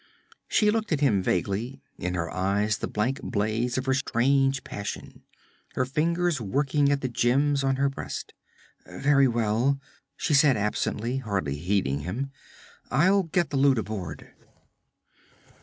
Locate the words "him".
1.01-1.21, 11.99-12.31